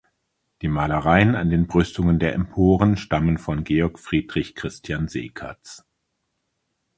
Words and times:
Die 0.63 0.67
Malereien 0.67 1.35
an 1.35 1.51
den 1.51 1.67
Brüstungen 1.67 2.17
der 2.17 2.33
Emporen 2.33 2.97
stammen 2.97 3.37
von 3.37 3.63
Georg 3.63 3.99
Friedrich 3.99 4.55
Christian 4.55 5.07
Seekatz. 5.07 5.85